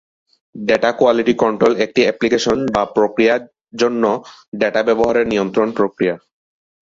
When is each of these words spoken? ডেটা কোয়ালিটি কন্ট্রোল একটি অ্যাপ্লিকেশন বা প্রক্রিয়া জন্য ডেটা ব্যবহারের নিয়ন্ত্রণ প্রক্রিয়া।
ডেটা 0.55 0.89
কোয়ালিটি 0.99 1.33
কন্ট্রোল 1.43 1.73
একটি 1.85 2.01
অ্যাপ্লিকেশন 2.03 2.57
বা 2.75 2.83
প্রক্রিয়া 2.95 3.35
জন্য 3.73 4.03
ডেটা 4.59 4.81
ব্যবহারের 4.87 5.25
নিয়ন্ত্রণ 5.27 5.67
প্রক্রিয়া। 5.71 6.15